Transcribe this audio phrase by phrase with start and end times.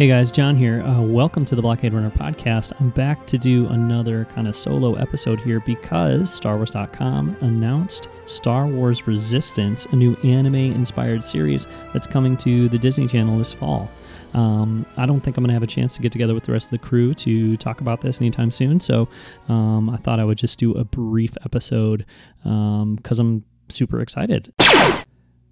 [0.00, 0.80] Hey guys, John here.
[0.80, 2.72] Uh, welcome to the Blockade Runner podcast.
[2.80, 9.06] I'm back to do another kind of solo episode here because StarWars.com announced Star Wars
[9.06, 13.90] Resistance, a new anime inspired series that's coming to the Disney Channel this fall.
[14.32, 16.52] Um, I don't think I'm going to have a chance to get together with the
[16.52, 19.06] rest of the crew to talk about this anytime soon, so
[19.50, 22.06] um, I thought I would just do a brief episode
[22.42, 24.50] because um, I'm super excited.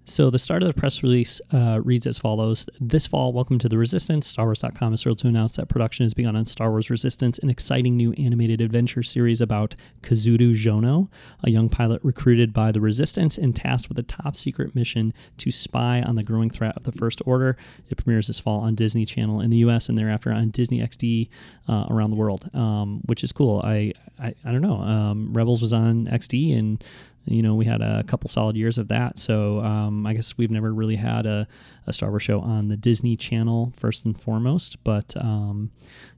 [0.09, 3.69] So the start of the press release uh, reads as follows: This fall, welcome to
[3.69, 4.33] the Resistance.
[4.33, 7.95] StarWars.com is thrilled to announce that production has begun on Star Wars Resistance, an exciting
[7.95, 11.09] new animated adventure series about Kazuda Xiono,
[11.43, 15.51] a young pilot recruited by the Resistance and tasked with a top secret mission to
[15.51, 17.55] spy on the growing threat of the First Order.
[17.91, 19.89] It premieres this fall on Disney Channel in the U.S.
[19.89, 21.29] and thereafter on Disney XD
[21.67, 23.61] uh, around the world, um, which is cool.
[23.63, 24.79] I I, I don't know.
[24.81, 26.83] Um, Rebels was on XD and
[27.29, 29.19] you know, we had a couple solid years of that.
[29.19, 31.47] So um, I guess we've never really had a,
[31.85, 34.83] a, Star Wars show on the Disney Channel first and foremost.
[34.83, 35.69] But um,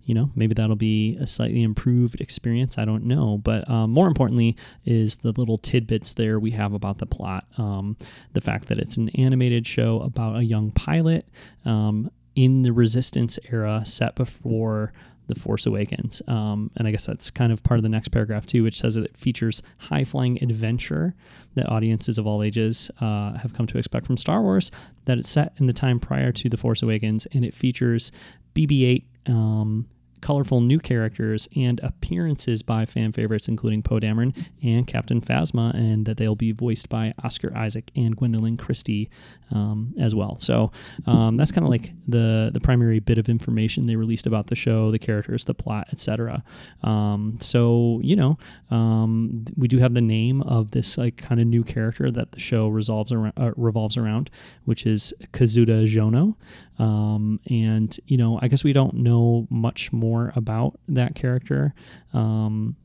[0.05, 2.77] you know, maybe that'll be a slightly improved experience.
[2.77, 3.38] I don't know.
[3.38, 7.45] But um, more importantly, is the little tidbits there we have about the plot.
[7.57, 7.97] Um,
[8.33, 11.27] the fact that it's an animated show about a young pilot
[11.66, 14.94] um, in the Resistance era, set before
[15.28, 16.22] the Force Awakens.
[16.28, 18.96] Um, and I guess that's kind of part of the next paragraph, too, which says
[18.96, 21.14] that it features high flying adventure
[21.56, 24.72] that audiences of all ages uh, have come to expect from Star Wars,
[25.06, 28.12] that it's set in the time prior to The Force Awakens, and it features
[28.56, 29.08] BB 8.
[29.28, 29.88] Um,
[30.22, 36.05] colorful new characters and appearances by fan favorites, including Poe Dameron and Captain Phasma, and
[36.05, 39.09] that they'll be voiced by Oscar Isaac and Gwendoline Christie
[39.52, 40.38] um, as well.
[40.39, 40.72] So
[41.05, 44.55] um, that's kind of like the the primary bit of information they released about the
[44.55, 46.44] show, the characters, the plot, etc.
[46.84, 48.38] Um, so you know,
[48.69, 52.40] um, we do have the name of this like kind of new character that the
[52.40, 54.29] show resolves around, uh, revolves around,
[54.66, 56.35] which is Kazuda Xiono.
[56.80, 61.74] Um, and you know, I guess we don't know much more about that character
[62.14, 62.76] um,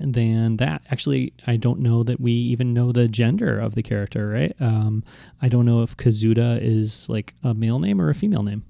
[0.00, 0.82] than that.
[0.90, 4.28] Actually, I don't know that we even know the gender of the character.
[4.28, 4.54] Right?
[4.60, 5.04] Um,
[5.40, 8.64] I don't know if Kazuda is like a male name or a female name.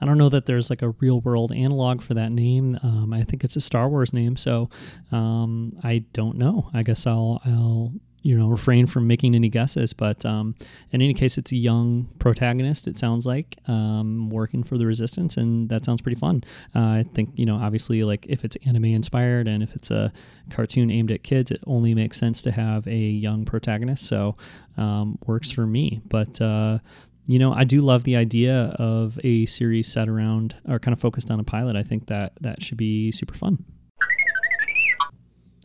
[0.00, 2.78] I don't know that there's like a real world analog for that name.
[2.82, 4.70] Um, I think it's a Star Wars name, so
[5.10, 6.70] um, I don't know.
[6.72, 10.54] I guess I'll I'll you know refrain from making any guesses but um,
[10.90, 15.36] in any case it's a young protagonist it sounds like um, working for the resistance
[15.36, 16.42] and that sounds pretty fun
[16.74, 20.12] uh, i think you know obviously like if it's anime inspired and if it's a
[20.50, 24.36] cartoon aimed at kids it only makes sense to have a young protagonist so
[24.76, 26.78] um, works for me but uh,
[27.28, 30.98] you know, I do love the idea of a series set around or kind of
[30.98, 31.76] focused on a pilot.
[31.76, 33.66] I think that that should be super fun.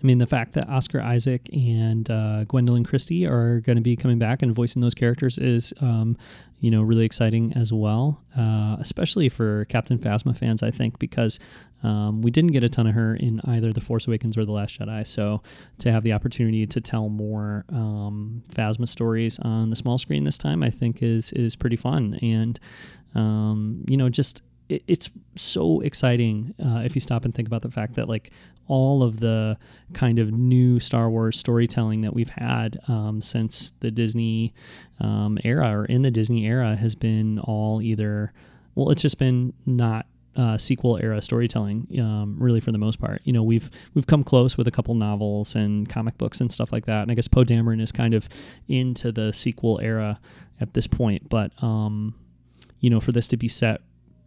[0.03, 3.96] I mean, the fact that Oscar Isaac and uh, Gwendoline Christie are going to be
[3.96, 6.18] coming back and voicing those characters is, um,
[6.59, 11.40] you know, really exciting as well, uh, especially for Captain Phasma fans, I think, because
[11.84, 14.52] um, we didn't get a ton of her in either The Force Awakens or The
[14.52, 15.08] Last Jedi.
[15.08, 15.42] So
[15.80, 20.38] to have the opportunity to tell more um, Phasma stories on the small screen this
[20.38, 22.19] time, I think is is pretty fun.
[22.22, 22.59] And,
[23.16, 27.62] um, you know, just it, it's so exciting uh, if you stop and think about
[27.62, 28.31] the fact that like
[28.68, 29.57] all of the
[29.94, 34.53] kind of new Star Wars storytelling that we've had um, since the Disney
[35.00, 38.31] um, era or in the Disney era has been all either
[38.75, 43.22] well, it's just been not uh, sequel era storytelling, um, really for the most part.
[43.24, 46.72] You know, we've we've come close with a couple novels and comic books and stuff
[46.72, 47.03] like that.
[47.03, 48.28] And I guess Poe Dameron is kind of
[48.68, 50.19] into the sequel era
[50.59, 51.30] at this point.
[51.30, 52.16] But um,
[52.80, 53.81] you know, for this to be set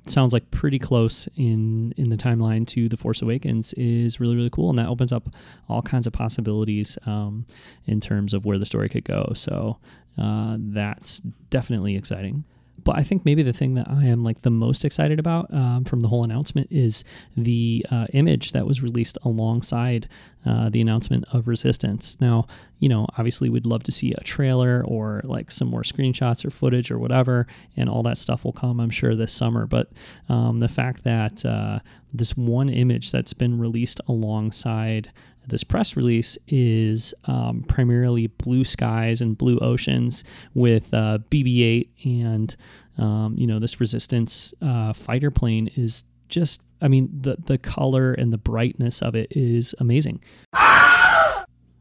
[0.09, 4.51] sounds like pretty close in in the timeline to the Force Awakens is really really
[4.51, 5.29] cool, and that opens up
[5.69, 7.47] all kinds of possibilities um,
[7.87, 9.33] in terms of where the story could go.
[9.35, 9.79] So
[10.19, 11.19] uh, that's
[11.51, 12.45] definitely exciting.
[12.87, 15.85] But I think maybe the thing that I am like the most excited about um,
[15.85, 17.03] from the whole announcement is
[17.37, 20.09] the uh, image that was released alongside
[20.47, 22.17] uh, the announcement of Resistance.
[22.21, 22.47] Now,
[22.79, 26.51] you know, obviously we'd love to see a trailer or like some more screenshots or
[26.51, 29.67] footage or whatever, and all that stuff will come, I'm sure, this summer.
[29.67, 29.91] But
[30.29, 31.81] um, the fact that uh,
[32.15, 35.11] this one image that's been released alongside
[35.47, 42.57] this press release is um, primarily blue skies and blue oceans with uh, BB-8 and
[42.99, 48.13] um, you know this resistance uh, fighter plane is just I mean the the color
[48.13, 50.21] and the brightness of it is amazing.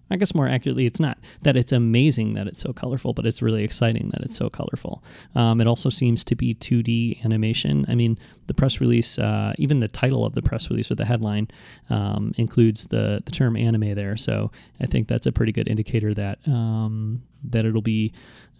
[0.10, 3.42] I guess more accurately, it's not that it's amazing that it's so colorful, but it's
[3.42, 5.04] really exciting that it's so colorful.
[5.34, 7.86] Um, it also seems to be 2D animation.
[7.88, 11.06] I mean, the press release, uh, even the title of the press release or the
[11.06, 11.48] headline,
[11.90, 14.18] um, includes the the term anime there.
[14.18, 18.14] So I think that's a pretty good indicator that um, that it'll be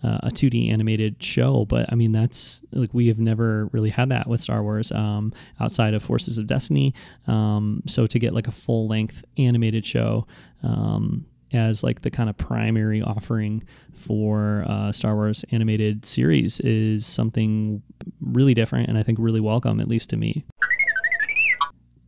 [0.06, 1.66] uh, a 2D animated show.
[1.66, 5.34] But I mean, that's like we have never really had that with Star Wars um,
[5.60, 6.94] outside of Forces of Destiny.
[7.28, 10.28] Um, so to get like a full length animated show
[10.62, 13.64] um, as like the kind of primary offering
[13.94, 17.82] for uh, Star Wars animated series is something
[18.22, 20.46] really different and I think really welcome, at least to me.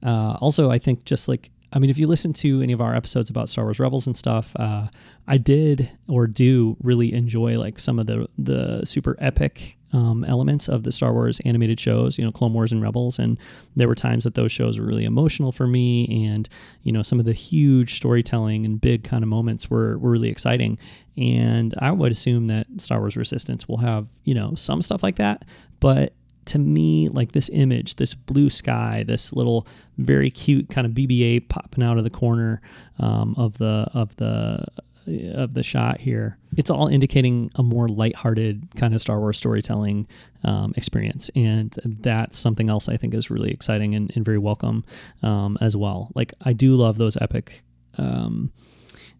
[0.03, 2.95] Uh, also, I think just like I mean, if you listen to any of our
[2.95, 4.87] episodes about Star Wars Rebels and stuff, uh,
[5.27, 10.67] I did or do really enjoy like some of the the super epic um, elements
[10.67, 13.37] of the Star Wars animated shows, you know, Clone Wars and Rebels, and
[13.75, 16.47] there were times that those shows were really emotional for me, and
[16.83, 20.29] you know, some of the huge storytelling and big kind of moments were were really
[20.29, 20.79] exciting,
[21.17, 25.17] and I would assume that Star Wars Resistance will have you know some stuff like
[25.17, 25.43] that,
[25.79, 26.13] but
[26.47, 29.67] to me, like this image, this blue sky, this little
[29.97, 32.61] very cute kind of BB-8 popping out of the corner
[32.99, 34.65] um, of the of the
[35.07, 40.07] of the shot here, it's all indicating a more lighthearted kind of Star Wars storytelling
[40.43, 44.83] um, experience, and that's something else I think is really exciting and, and very welcome
[45.23, 46.11] um, as well.
[46.13, 47.63] Like I do love those epic.
[47.97, 48.51] Um,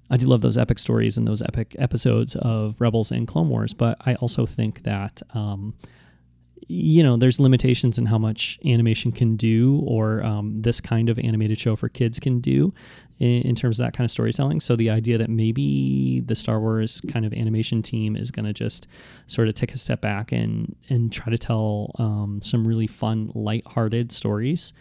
[0.09, 3.73] I do love those epic stories and those epic episodes of Rebels and Clone Wars,
[3.73, 5.73] but I also think that um,
[6.67, 11.17] you know, there's limitations in how much animation can do, or um, this kind of
[11.19, 12.73] animated show for kids can do
[13.19, 14.59] in, in, terms of that kind of storytelling.
[14.59, 18.53] So the idea that maybe the Star Wars kind of animation team is going to
[18.53, 18.87] just
[19.27, 23.31] sort of take a step back and and try to tell um, some really fun,
[23.33, 24.73] light-hearted stories,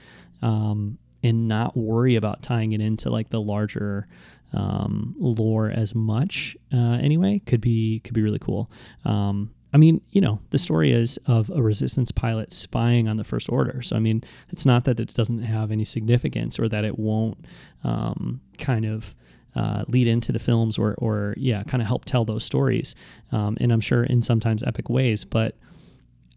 [0.42, 4.08] um, and not worry about tying it into like the larger
[4.52, 6.56] um, lore as much.
[6.72, 8.70] Uh, anyway, could be could be really cool.
[9.04, 13.24] Um, I mean, you know, the story is of a resistance pilot spying on the
[13.24, 13.82] First Order.
[13.82, 17.44] So, I mean, it's not that it doesn't have any significance or that it won't
[17.84, 19.14] um, kind of
[19.54, 22.94] uh, lead into the films or, or, yeah, kind of help tell those stories.
[23.32, 25.26] Um, and I'm sure in sometimes epic ways.
[25.26, 25.58] But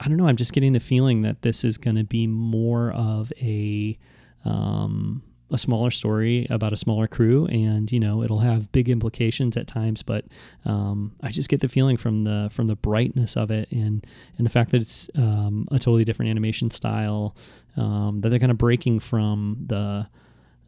[0.02, 0.28] I don't know.
[0.28, 3.98] I'm just getting the feeling that this is going to be more of a.
[4.44, 9.58] Um, a smaller story about a smaller crew and you know it'll have big implications
[9.58, 10.26] at times but
[10.66, 14.06] um, i just get the feeling from the from the brightness of it and
[14.38, 17.36] and the fact that it's um, a totally different animation style
[17.78, 20.08] um, that they're kind of breaking from the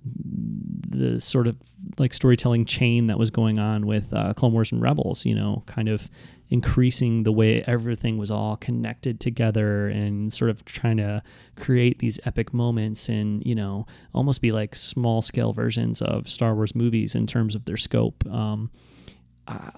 [0.04, 1.58] the sort of
[1.98, 5.64] like storytelling chain that was going on with uh, Clone Wars and Rebels, you know,
[5.66, 6.10] kind of
[6.50, 11.24] increasing the way everything was all connected together and sort of trying to
[11.56, 16.54] create these epic moments and, you know, almost be like small scale versions of Star
[16.54, 18.26] Wars movies in terms of their scope.
[18.30, 18.70] Um,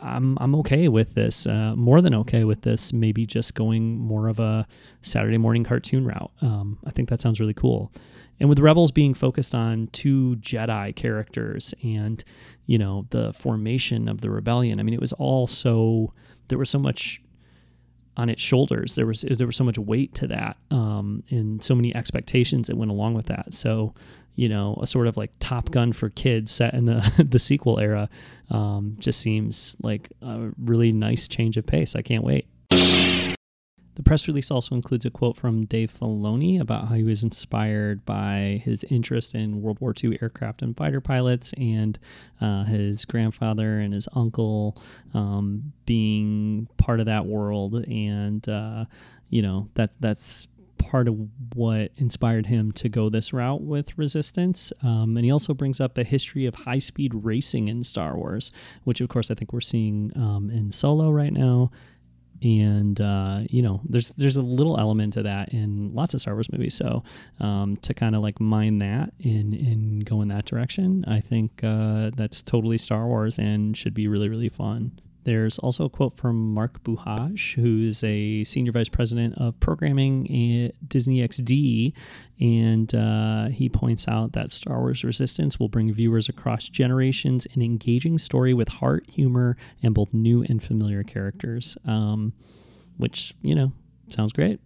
[0.01, 2.93] I'm I'm okay with this, uh, more than okay with this.
[2.93, 4.67] Maybe just going more of a
[5.01, 6.31] Saturday morning cartoon route.
[6.41, 7.91] Um, I think that sounds really cool
[8.39, 12.23] and with rebels being focused on two jedi characters and
[12.65, 16.13] you know the formation of the rebellion i mean it was all so
[16.47, 17.21] there was so much
[18.17, 18.95] on its shoulders.
[18.95, 22.77] There was there was so much weight to that um, and so many expectations that
[22.77, 23.53] went along with that.
[23.53, 23.93] So
[24.35, 27.79] you know a sort of like top gun for kids set in the the sequel
[27.79, 28.09] era
[28.49, 31.95] um, just seems like a really nice change of pace.
[31.95, 32.47] I can't wait
[33.95, 38.05] the press release also includes a quote from Dave Filoni about how he was inspired
[38.05, 41.99] by his interest in World War II aircraft and fighter pilots and
[42.41, 44.77] uh, his grandfather and his uncle
[45.13, 47.75] um, being part of that world.
[47.85, 48.85] And, uh,
[49.29, 50.47] you know, that, that's
[50.79, 51.15] part of
[51.53, 54.73] what inspired him to go this route with Resistance.
[54.81, 58.51] Um, and he also brings up a history of high speed racing in Star Wars,
[58.83, 61.71] which, of course, I think we're seeing um, in Solo right now
[62.43, 66.33] and uh, you know there's there's a little element to that in lots of Star
[66.33, 66.75] Wars movies.
[66.75, 67.03] So
[67.39, 71.63] um, to kind of like mine that and and go in that direction, I think
[71.63, 74.99] uh, that's totally Star Wars and should be really really fun.
[75.23, 80.25] There's also a quote from Mark Buhaj, who's a senior vice president of programming
[80.65, 81.95] at Disney XD,
[82.39, 87.61] and uh, he points out that Star Wars Resistance will bring viewers across generations an
[87.61, 92.33] engaging story with heart, humor, and both new and familiar characters, um,
[92.97, 93.71] which you know
[94.07, 94.59] sounds great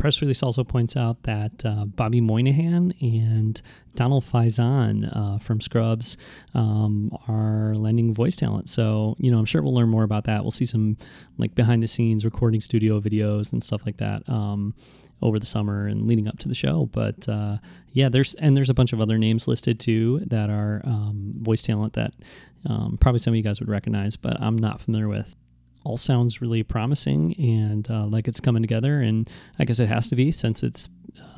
[0.00, 3.60] press release also points out that uh, Bobby Moynihan and
[3.94, 6.16] Donald Faison uh, from Scrubs
[6.54, 8.70] um, are lending voice talent.
[8.70, 10.40] So, you know, I'm sure we'll learn more about that.
[10.40, 10.96] We'll see some
[11.36, 14.26] like behind the scenes recording studio videos and stuff like that.
[14.26, 14.74] Um,
[15.22, 16.88] over the summer and leading up to the show.
[16.92, 17.58] But uh,
[17.92, 21.60] yeah, there's and there's a bunch of other names listed too that are um, voice
[21.60, 22.14] talent that
[22.64, 25.36] um, probably some of you guys would recognize, but I'm not familiar with
[25.90, 29.00] all sounds really promising and uh, like it's coming together.
[29.00, 29.28] And
[29.58, 30.88] I guess it has to be since it's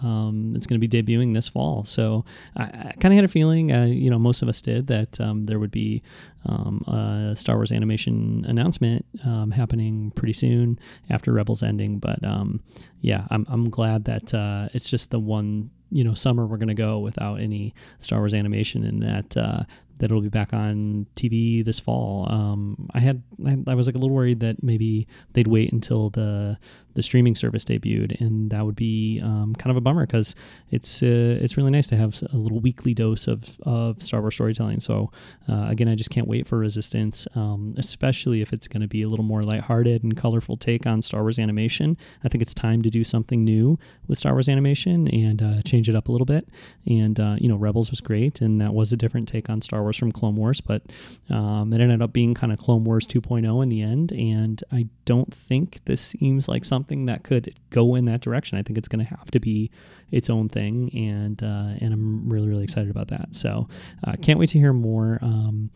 [0.02, 1.84] um, it's going to be debuting this fall.
[1.84, 4.88] So I, I kind of had a feeling, uh, you know, most of us did
[4.88, 6.02] that um, there would be
[6.44, 10.78] um, a Star Wars animation announcement um, happening pretty soon
[11.08, 11.98] after Rebels ending.
[11.98, 12.60] But um,
[13.00, 16.68] yeah, I'm I'm glad that uh, it's just the one you know summer we're going
[16.68, 19.62] to go without any Star Wars animation, and that uh,
[20.02, 22.26] that it'll be back on TV this fall.
[22.28, 26.10] Um, I had I, I, was like a little worried that maybe they'd wait until
[26.10, 26.58] the
[26.94, 30.34] the streaming service debuted, and that would be um, kind of a bummer because
[30.70, 34.34] it's uh, it's really nice to have a little weekly dose of of Star Wars
[34.34, 34.80] storytelling.
[34.80, 35.10] So
[35.48, 39.02] uh, again, I just can't wait for Resistance, um, especially if it's going to be
[39.02, 41.96] a little more lighthearted and colorful take on Star Wars animation.
[42.24, 45.88] I think it's time to do something new with Star Wars animation and uh, change
[45.88, 46.48] it up a little bit.
[46.86, 49.82] And uh, you know, Rebels was great, and that was a different take on Star
[49.82, 50.82] Wars from Clone Wars, but
[51.30, 54.12] um, it ended up being kind of Clone Wars 2.0 in the end.
[54.12, 58.58] And I don't think this seems like something something that could go in that direction.
[58.58, 59.70] I think it's going to have to be
[60.10, 63.34] its own thing, and uh, and I'm really really excited about that.
[63.34, 63.68] So
[64.04, 65.18] uh, can't wait to hear more.
[65.22, 65.70] Um,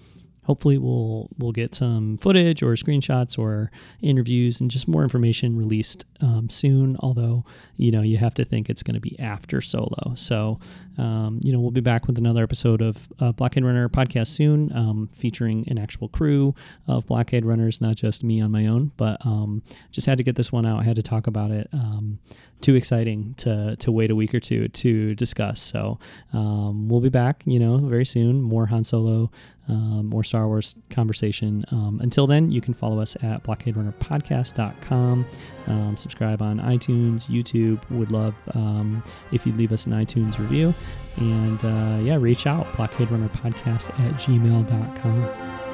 [0.46, 6.06] hopefully we'll we'll get some footage or screenshots or interviews and just more information released
[6.20, 6.96] um, soon.
[7.00, 7.44] Although
[7.76, 10.14] you know you have to think it's going to be after solo.
[10.14, 10.58] So
[10.98, 14.72] um, you know we'll be back with another episode of uh, blockade runner podcast soon
[14.74, 16.54] um, featuring an actual crew
[16.86, 20.36] of blockade runners not just me on my own but um, just had to get
[20.36, 20.80] this one out.
[20.80, 22.18] I had to talk about it um,
[22.60, 25.60] too exciting to to wait a week or two to discuss.
[25.60, 25.98] So
[26.32, 28.42] um, we'll be back, you know, very soon.
[28.42, 29.30] More Han Solo,
[29.68, 31.64] um, more Star Wars conversation.
[31.70, 35.26] Um, until then, you can follow us at blockaderunnerpodcast.com.
[35.66, 37.88] Um, subscribe on iTunes, YouTube.
[37.90, 40.74] Would love um, if you'd leave us an iTunes review.
[41.16, 45.65] And uh, yeah, reach out, blockaderunnerpodcast at gmail.com.